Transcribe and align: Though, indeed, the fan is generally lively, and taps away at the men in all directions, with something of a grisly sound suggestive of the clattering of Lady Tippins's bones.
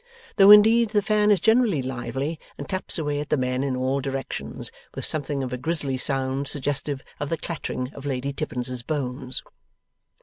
Though, 0.37 0.49
indeed, 0.49 0.89
the 0.89 1.03
fan 1.03 1.29
is 1.29 1.39
generally 1.39 1.83
lively, 1.83 2.39
and 2.57 2.67
taps 2.67 2.97
away 2.97 3.19
at 3.19 3.29
the 3.29 3.37
men 3.37 3.63
in 3.63 3.75
all 3.75 4.01
directions, 4.01 4.71
with 4.95 5.05
something 5.05 5.43
of 5.43 5.53
a 5.53 5.57
grisly 5.59 5.95
sound 5.95 6.47
suggestive 6.47 7.03
of 7.19 7.29
the 7.29 7.37
clattering 7.37 7.93
of 7.93 8.03
Lady 8.07 8.33
Tippins's 8.33 8.81
bones. 8.81 9.43